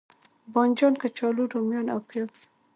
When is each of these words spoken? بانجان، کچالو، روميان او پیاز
بانجان، 0.53 0.93
کچالو، 1.01 1.43
روميان 1.53 1.87
او 1.93 1.99
پیاز 2.09 2.35